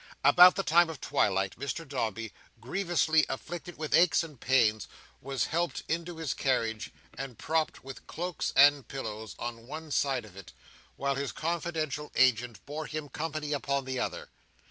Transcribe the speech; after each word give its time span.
About 0.23 0.55
the 0.55 0.63
time 0.63 0.89
of 0.89 0.99
twilight, 0.99 1.59
Mr 1.59 1.87
Dombey, 1.87 2.33
grievously 2.59 3.23
afflicted 3.29 3.77
with 3.77 3.93
aches 3.93 4.23
and 4.23 4.39
pains, 4.41 4.87
was 5.21 5.45
helped 5.45 5.83
into 5.87 6.17
his 6.17 6.33
carriage, 6.33 6.91
and 7.13 7.37
propped 7.37 7.83
with 7.83 8.07
cloaks 8.07 8.51
and 8.55 8.87
pillows 8.87 9.35
on 9.37 9.67
one 9.67 9.91
side 9.91 10.25
of 10.25 10.35
it, 10.35 10.53
while 10.95 11.13
his 11.13 11.31
confidential 11.31 12.11
agent 12.15 12.65
bore 12.65 12.87
him 12.87 13.09
company 13.09 13.53
upon 13.53 13.85
the 13.85 13.99
other. 13.99 14.29